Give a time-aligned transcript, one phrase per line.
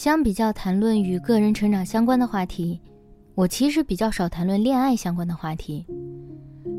[0.00, 2.80] 相比较谈论与个人成长相关的话题，
[3.34, 5.84] 我其实比较少谈论恋爱相关的话题。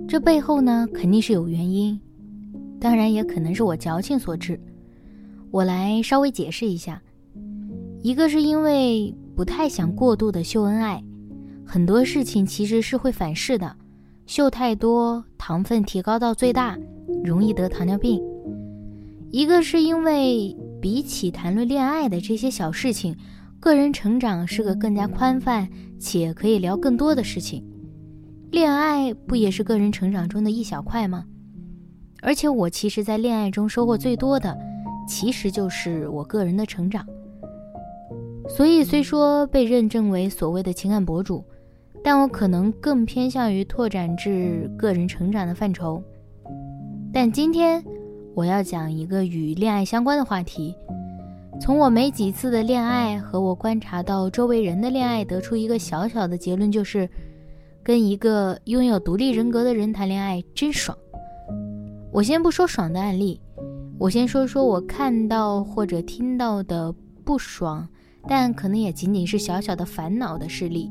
[0.07, 2.01] 这背后呢，肯定是有原因，
[2.79, 4.59] 当然也可能是我矫情所致。
[5.51, 6.99] 我来稍微解释一下：
[8.01, 10.99] 一个是因为不太想过度的秀恩爱，
[11.63, 13.75] 很多事情其实是会反噬的，
[14.25, 16.75] 秀太多，糖分提高到最大，
[17.23, 18.19] 容易得糖尿病；
[19.29, 20.57] 一个是因为。
[20.81, 23.15] 比起谈论恋爱的这些小事情，
[23.59, 27.63] 个人成长是个更加宽泛且可以聊更多的事情。
[28.49, 31.23] 恋爱不也是个人成长中的一小块吗？
[32.23, 34.57] 而且我其实，在恋爱中收获最多的，
[35.07, 37.05] 其实就是我个人的成长。
[38.49, 41.45] 所以，虽说被认证为所谓的情感博主，
[42.03, 46.03] 但我可能更偏向于拓展至个人成长的范畴。
[47.13, 47.83] 但今天。
[48.33, 50.75] 我要讲一个与恋爱相关的话题。
[51.59, 57.07] 从我没几次的恋爱和我观察到周围人的恋爱，得出一个小小的结论，就是
[57.83, 60.97] 跟一个拥有独立人格的人谈恋爱真爽。
[62.11, 63.39] 我先不说爽的案例，
[63.99, 66.91] 我先说说我看到或者听到的
[67.23, 67.87] 不爽，
[68.27, 70.89] 但可能也仅仅是小小的烦恼的事例。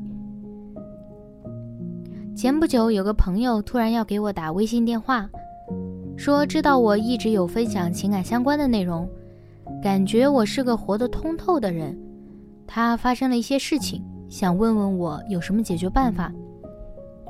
[2.33, 5.29] 前不久，有个朋友突然要给我打微信电话。
[6.21, 9.09] 说知道我一直有分享情感相关的内容，
[9.81, 11.99] 感觉我是个活得通透的人。
[12.67, 16.31] 他发生了一些事情，想问问我有什么解决办法。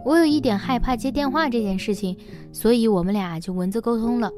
[0.03, 2.17] 我有一点害怕接电话这件事情，
[2.51, 4.29] 所以我们俩就文字沟通了。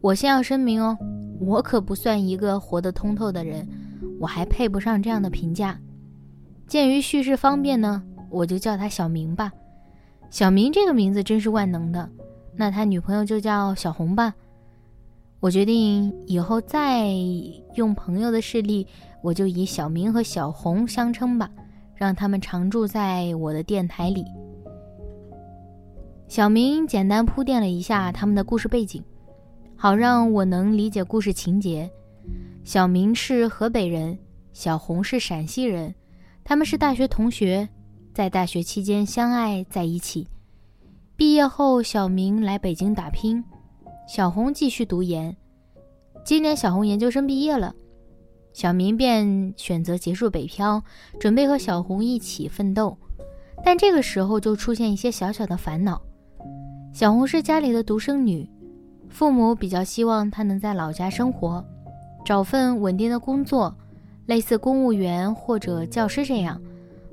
[0.00, 0.98] 我先要声明哦，
[1.38, 3.64] 我可不算一个活得通透的人，
[4.18, 5.78] 我还配不上这样的评价。
[6.66, 9.52] 鉴于叙事方便呢，我就叫他小明吧。
[10.30, 12.10] 小明这个名字真是万能的。
[12.56, 14.34] 那他女朋友就叫小红吧。
[15.40, 17.08] 我决定以后再
[17.74, 18.86] 用朋友的势力，
[19.22, 21.50] 我就以小明和小红相称吧，
[21.94, 24.24] 让他们常住在我的电台里。
[26.26, 29.04] 小明简单铺垫了一下他们的故事背景，
[29.76, 31.88] 好让我能理解故事情节。
[32.64, 34.18] 小明是河北人，
[34.52, 35.94] 小红是陕西人，
[36.42, 37.68] 他们是大学同学，
[38.12, 40.26] 在大学期间相爱在一起。
[41.16, 43.42] 毕业后，小明来北京打拼，
[44.06, 45.34] 小红继续读研。
[46.22, 47.74] 今年小红研究生毕业了，
[48.52, 50.82] 小明便选择结束北漂，
[51.18, 52.94] 准备和小红一起奋斗。
[53.64, 56.02] 但这个时候就出现一些小小的烦恼。
[56.92, 58.46] 小红是家里的独生女，
[59.08, 61.64] 父母比较希望她能在老家生活，
[62.26, 63.74] 找份稳定的工作，
[64.26, 66.60] 类似公务员或者教师这样，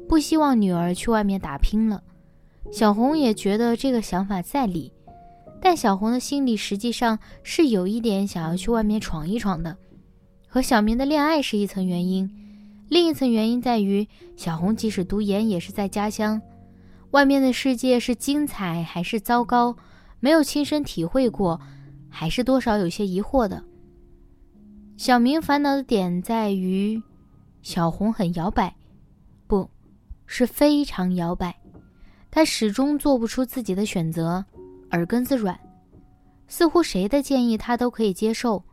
[0.10, 2.04] 不希望女儿去外面打拼了。
[2.74, 4.92] 小红也觉得这个想法在理，
[5.62, 9.78] 但小红的心里实际上是有一点想要去外面闯一闯的。
[10.48, 12.28] 和小明的恋爱是一层原因，
[12.90, 16.42] 另一层原因在于小红即使读研也是在家乡，
[17.12, 19.76] 外面的世界是精彩还是糟糕，
[20.20, 21.62] 没有亲身体会过，
[22.10, 23.64] 还是多少有些疑惑的。
[24.98, 27.00] 小明烦恼的点在于，
[27.62, 28.76] 小红很摇摆，
[29.46, 29.70] 不
[30.26, 31.56] 是非常摇摆。
[32.36, 34.44] 他始终做不出自己的选择，
[34.90, 35.56] 耳根子软，
[36.48, 38.64] 似乎谁的建议他都可以接受，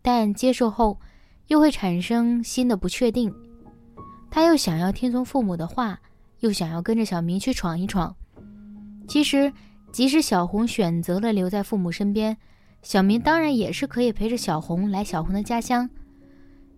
[0.00, 0.96] 但接受后
[1.48, 3.34] 又会产生新的不确定。
[4.30, 5.98] 他又想要听从父母的话，
[6.38, 8.14] 又想要跟着小明去闯一闯。
[9.08, 9.52] 其实，
[9.90, 12.36] 即使小红选择了留在父母身边，
[12.82, 15.90] 小明当然也是可以陪着小红来小红的家乡，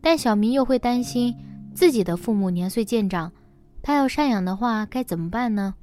[0.00, 1.36] 但小明又会担心
[1.74, 3.30] 自己的父母年岁渐长。
[3.86, 5.74] 他要赡养的话该怎么办呢？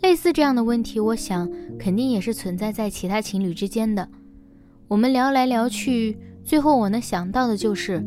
[0.00, 1.46] 类似这样的问题，我想
[1.78, 4.08] 肯定也是存在在其他情侣之间的。
[4.88, 8.02] 我们聊来聊去，最后我能想到的就是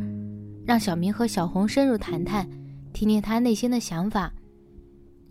[0.65, 2.49] 让小明和小红深入谈谈，
[2.93, 4.33] 听听他内心的想法，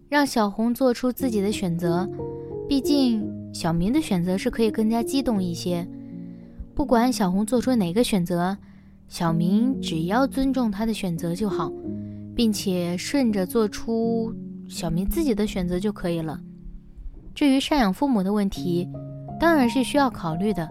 [0.09, 2.09] 让小红做出自己的选择。
[2.69, 5.85] 毕竟小明的选择是可以更加激动一些。
[6.77, 8.57] 不管小红做出哪个选择。
[9.13, 11.71] 小明只要尊重他的选择就好，
[12.35, 14.35] 并且顺着做出
[14.67, 16.41] 小明自己的选择就可以了。
[17.35, 18.89] 至于赡养父母的问题，
[19.39, 20.67] 当然是需要考虑的，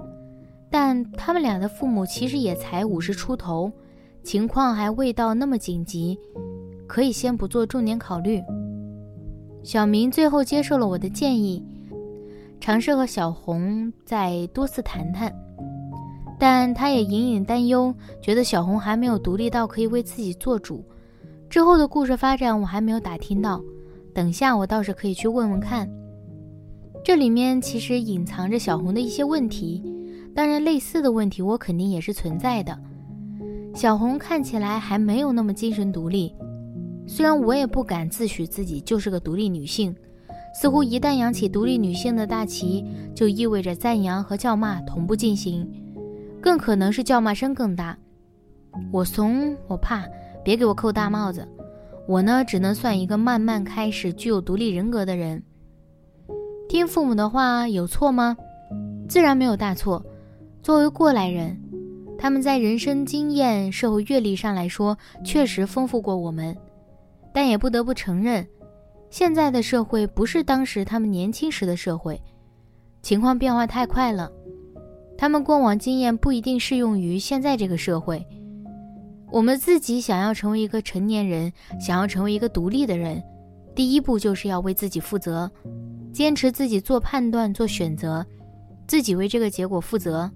[0.72, 3.72] 但他们俩的父母其实也才五十出头，
[4.24, 6.18] 情况还未到那么紧急，
[6.88, 8.42] 可以先不做重点考虑。
[9.62, 11.64] 小明最后接受了我的建议，
[12.60, 15.32] 尝试和小红再多次谈谈，
[16.42, 20.84] 但他也隐隐担忧，觉得小红还没有独立到可以为自己做主。
[21.48, 23.62] 之后的故事发展我还没有打听到，
[24.12, 25.88] 等下我倒是可以去问问看。
[27.06, 29.84] 这里面其实隐藏着小红的一些问题，
[30.34, 32.76] 当然类似的问题我肯定也是存在的。
[33.76, 36.34] 小红看起来还没有那么精神独立，
[37.06, 39.96] 虽然我也不敢自诩自己就是个独立女性，
[40.60, 42.84] 似乎一旦扬起独立女性的大旗，
[43.14, 45.70] 就意味着赞扬和叫骂同步进行，
[46.42, 47.96] 更可能是叫骂声更大。
[48.92, 50.04] 我怂，我怕，
[50.44, 51.48] 别给我扣大帽子。
[52.08, 55.42] 我呢，只能算一个慢慢开始具有独立人格的人。
[56.68, 58.36] 听父母的话有错吗？
[59.08, 60.04] 自然没有大错。
[60.64, 61.60] 作为过来人，
[62.18, 66.56] 他们在人生经验、社会阅历上来说，确实丰富过我们。
[67.34, 68.46] 但也不得不承认，
[69.10, 72.22] 现在的社会不是当时他们年轻时的社会，
[73.02, 74.32] 情况变化太快了。
[75.22, 78.26] 他们过往经验不一定适用于现在这个社会。
[79.32, 83.24] 我们自己想要成为一个成年人，想要成为一个独立的人，
[83.76, 85.50] 第一步就是要为自己负责。
[86.12, 88.26] 坚持自己做判断、做选择，
[88.88, 90.28] 自己为这个结果负责，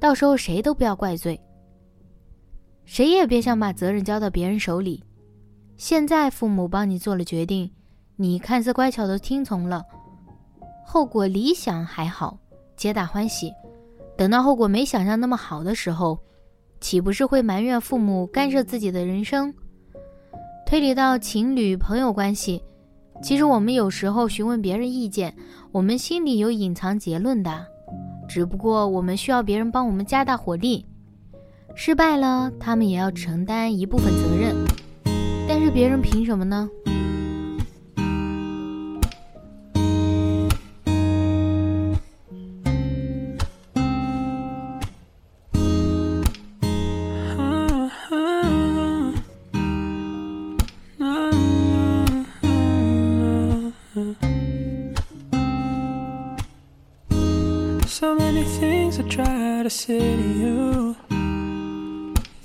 [0.00, 1.40] 到时候谁都不要怪罪，
[2.84, 5.04] 谁也别想把责任交到别人手里。
[5.76, 7.70] 现在父母帮你做了决定，
[8.16, 9.84] 你看似乖巧的听从了，
[10.84, 12.36] 后果理想还好，
[12.76, 13.52] 皆大欢喜。
[14.16, 16.18] 等到后果没想象那么好的时候，
[16.80, 19.52] 岂不是会埋怨父母干涉自己的人生？
[20.66, 22.62] 推理到情侣、朋友关系。
[23.22, 25.34] 其实我们有时候询问别人意见，
[25.70, 27.66] 我们心里有隐藏结论的，
[28.28, 30.84] 只不过我们需要别人帮我们加大火力。
[31.74, 34.56] 失败了，他们也要承担一部分责任，
[35.46, 36.68] 但是别人凭什么呢
[59.76, 60.96] say to you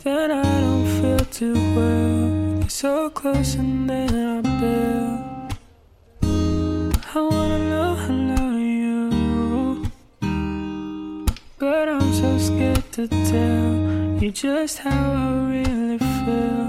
[0.04, 2.68] that I don't feel too well.
[2.68, 5.48] So close and then I bail.
[7.16, 9.92] I wanna know I love you,
[11.58, 16.61] but I'm so scared to tell you just how I really feel.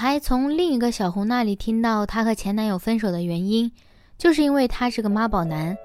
[0.00, 3.70] 还从另一个小红那里听到，她和前男友分手的原因，
[4.16, 5.76] 就是因为他是个妈宝男，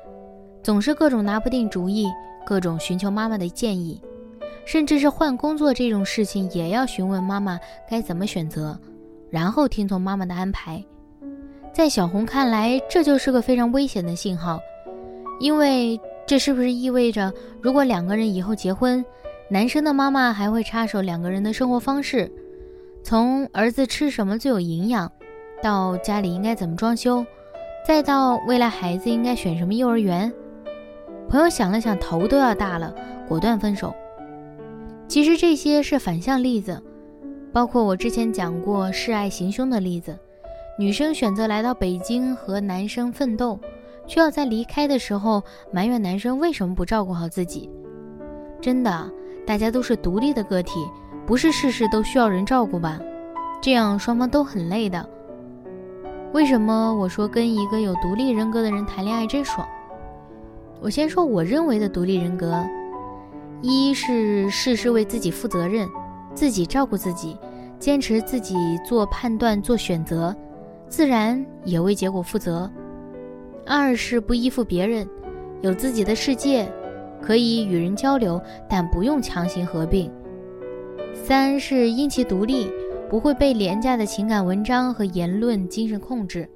[0.64, 2.08] 总是各种拿不定主意，
[2.46, 4.02] 各种寻求妈妈的建议，
[4.64, 8.80] 甚至是换工作这种事情也要询问妈妈该怎么选择，
[9.30, 10.82] 然后听从妈妈的安排。
[11.74, 14.62] 在小红看来，这就是个非常危险的信号，
[15.42, 19.04] 因为这是不是意味着，如果两个人以后结婚，
[19.50, 22.32] 男生的妈妈还会插手两个人的生活方式？
[23.06, 25.12] 从儿子吃什么最有营养，
[25.62, 27.24] 到家里应该怎么装修，
[27.86, 30.34] 再到未来孩子应该选什么幼儿园，
[31.30, 32.92] 朋友想了想，头都要大了，
[33.28, 33.94] 果断分手。
[35.08, 36.82] 其实这些是反向例子，
[37.54, 40.18] 包括我之前讲过示爱行凶的例子，
[40.80, 43.60] 女生选择来到北京和男生奋斗，
[44.08, 47.70] 却要在离开的时候埋怨男生为什么不照顾好自己。
[48.60, 49.12] 真的，
[49.46, 50.80] 大家都是独立的个体。
[51.26, 53.00] 不是事事都需要人照顾吧？
[53.62, 55.10] 这样双方都很累的。
[56.34, 59.68] 为什么我说跟一个有独立人格的人谈恋爱真爽？
[60.82, 62.64] 我先说我认为的独立人格：
[63.62, 65.90] 一是事事为自己负责任，
[66.34, 67.38] 自己照顾自己，
[67.80, 68.56] 坚持自己
[68.86, 70.36] 做判断、做选择，
[70.88, 72.70] 自然也为结果负责。
[73.66, 75.08] 二是不依附别人，
[75.62, 76.72] 有自己的世界，
[77.20, 78.40] 可以与人交流，
[78.70, 80.12] 但不用强行合并。
[81.24, 82.70] 三是因其独立，
[83.10, 86.48] 不会被廉价的情感文章和言论精神控制。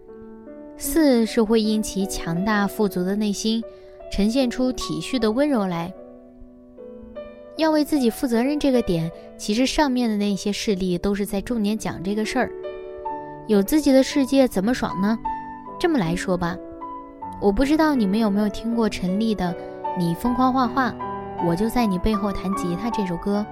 [0.77, 3.63] 四是会因其强大富足的内心，
[4.11, 5.91] 呈现出体恤的温柔来。
[7.57, 12.51] 要为自己负责任这个点，其实上面的那些事例都是在重点讲这个事儿。
[13.47, 15.17] 有自己的世界怎么爽呢？
[15.79, 16.55] 这么来说吧。
[17.41, 19.53] 我不知道你们有没有听过陈粒的
[19.97, 20.93] 《你疯狂画画，
[21.47, 23.45] 我就在你背后弹吉他》这首歌。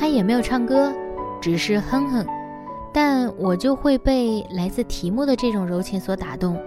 [0.00, 0.90] 他也没有唱歌，
[1.42, 2.26] 只是哼哼，
[2.90, 6.58] 但我就会被来自题目的这种柔情所打动。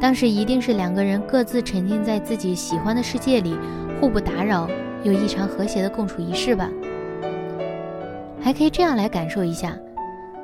[0.00, 3.56] 当时一定是两个人各自沉浸在自己喜欢的世界里，
[4.00, 4.68] 互不打扰，
[5.04, 6.68] 又异常和谐的共处一室吧。
[8.40, 9.78] 还可以这样来感受一下：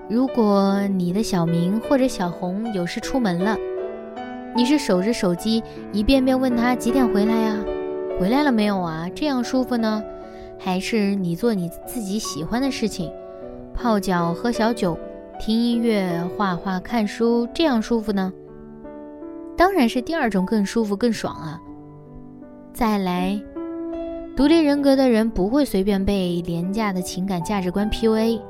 [0.09, 3.57] 如果你的小明或者小红有事出门了。
[4.55, 5.61] 你是守着手机，
[5.93, 7.57] 一遍遍问他几点回来呀？
[8.21, 9.09] 回来了没有啊？
[9.13, 10.01] 这样舒服呢，
[10.65, 13.11] 还是你做你自己喜欢的事情，
[13.75, 14.97] 泡脚、喝小酒、
[15.41, 18.33] 听音乐、画画、看书，这样舒服呢？
[19.57, 21.61] 当然是第二种更舒服、更爽啊！
[22.73, 23.43] 再来，
[24.37, 28.41] 独立人格的人不会随便被廉价的情感价值观 PUA，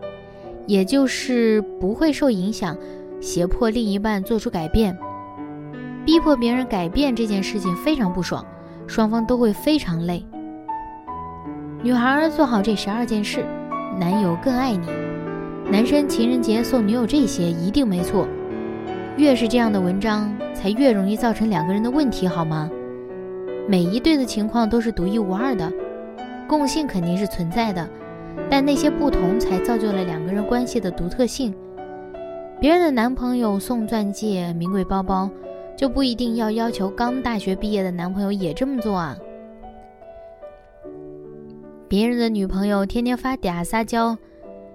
[0.66, 2.76] 也就是不会受影响，
[3.22, 4.96] 胁迫另一半做出改变。
[6.04, 8.44] 逼迫别人改变这件事情非常不爽，
[8.86, 10.22] 双方都会非常累。
[11.84, 13.44] 女孩做好这十二件事，
[13.98, 14.86] 男友更爱你。
[15.68, 18.28] 男生情人节送女友这些一定没错。
[19.16, 22.70] 越是这样的文章，才越容易造成两个人的问题，好吗？
[23.66, 25.72] 每一对的情况都是独一无二的，
[26.46, 27.88] 共性肯定是存在的，
[28.48, 31.52] 但那些不同才造就了两个人关系的独特性。
[32.60, 35.28] 别人的男朋友送钻戒、名贵包包。
[35.74, 39.16] 就不一定要要求刚大学毕业的男朋友也这么做啊！
[41.92, 44.16] 别人的女朋友天天发嗲撒娇，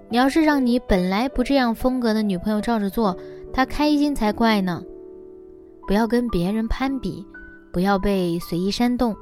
[0.08, 3.18] 你要是让你本来不这样风格的女朋友照着做，
[3.52, 4.80] 她开心才怪呢！
[5.88, 7.26] 不要跟别人攀比，
[7.72, 9.16] 不要被随意煽动。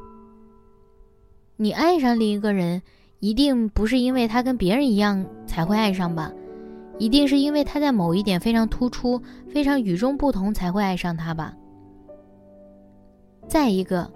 [1.56, 2.82] 你爱上另一个人，
[3.20, 6.30] 一定不是因为他跟别人一样才会爱上吧？
[6.98, 11.56] 一定是因为他在某一点非常突出、非常与众不同才会爱上他吧？
[13.48, 14.06] 再一个，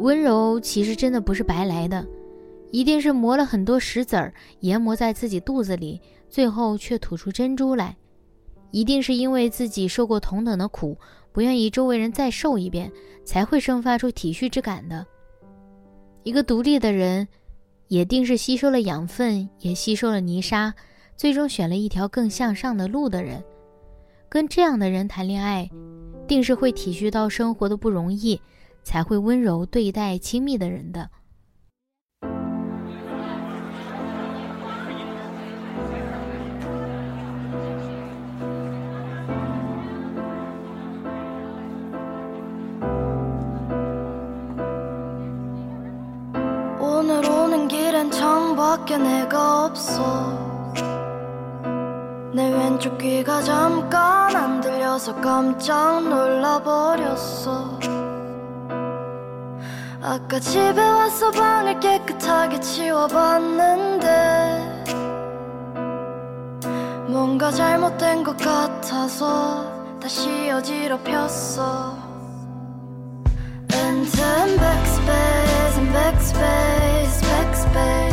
[0.00, 2.06] 温柔其实真的不是白来的，
[2.70, 7.96] 一定是磨了很多石子儿，研磨在自己肚子里，最后却吐出珍珠来。
[8.70, 10.96] 一定是因为自己受过同等的苦，
[11.32, 12.92] 不愿意周围人再受一遍，
[13.24, 15.06] 才会生发出体恤之感的。
[16.22, 17.26] 一个独立的人，
[17.88, 20.74] 也定是吸收了养分，也吸收了泥沙，
[21.16, 23.42] 最终选了一条更向上的路的人。
[24.28, 25.70] 跟这样的人谈恋爱。
[26.26, 28.38] 定是会体恤到生活的不容易，
[28.84, 31.08] 才会温柔对待亲密的人的。
[52.34, 57.78] 내 왼쪽 귀가 잠깐 안 들려서 깜짝 놀라버렸어.
[60.00, 64.06] 아까 집에 와서 방을 깨끗하게 치워봤는데
[67.08, 69.64] 뭔가 잘못된 것 같아서
[70.00, 71.96] 다시 어지럽혔어.
[73.72, 78.07] And then backspace and backspace backspace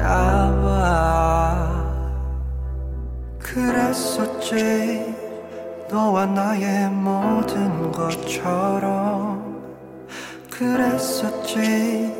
[0.00, 1.84] 잡아
[3.38, 5.14] 그랬었지
[5.90, 9.60] 너와 나의 모든 것처럼
[10.50, 12.14] 그랬었지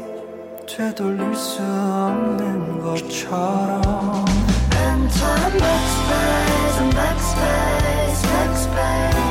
[0.69, 4.25] 되돌릴 수 없는 것처럼
[4.75, 9.30] And time backspace and backspace backspace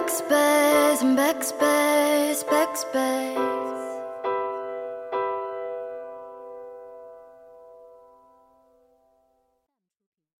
[0.00, 2.69] backspace, backspace, backspace.